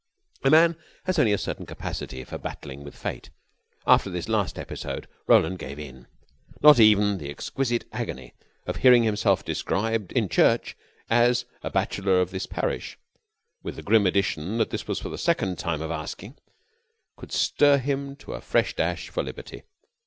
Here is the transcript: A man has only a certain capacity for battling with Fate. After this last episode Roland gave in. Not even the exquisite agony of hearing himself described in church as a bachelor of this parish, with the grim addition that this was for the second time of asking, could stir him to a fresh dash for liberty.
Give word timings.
A 0.43 0.49
man 0.49 0.77
has 1.03 1.19
only 1.19 1.31
a 1.31 1.37
certain 1.37 1.67
capacity 1.67 2.23
for 2.23 2.39
battling 2.39 2.83
with 2.83 2.97
Fate. 2.97 3.29
After 3.85 4.09
this 4.09 4.27
last 4.27 4.57
episode 4.57 5.07
Roland 5.27 5.59
gave 5.59 5.77
in. 5.77 6.07
Not 6.63 6.79
even 6.79 7.19
the 7.19 7.29
exquisite 7.29 7.85
agony 7.91 8.33
of 8.65 8.77
hearing 8.77 9.03
himself 9.03 9.45
described 9.45 10.11
in 10.13 10.27
church 10.27 10.75
as 11.07 11.45
a 11.61 11.69
bachelor 11.69 12.19
of 12.19 12.31
this 12.31 12.47
parish, 12.47 12.97
with 13.61 13.75
the 13.75 13.83
grim 13.83 14.07
addition 14.07 14.57
that 14.57 14.71
this 14.71 14.87
was 14.87 14.99
for 14.99 15.09
the 15.09 15.19
second 15.19 15.59
time 15.59 15.83
of 15.83 15.91
asking, 15.91 16.35
could 17.15 17.31
stir 17.31 17.77
him 17.77 18.15
to 18.15 18.33
a 18.33 18.41
fresh 18.41 18.75
dash 18.75 19.07
for 19.09 19.21
liberty. 19.21 19.61